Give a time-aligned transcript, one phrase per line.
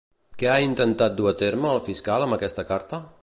[0.43, 3.07] Què ha intentat dur a terme el fiscal amb aquesta carta?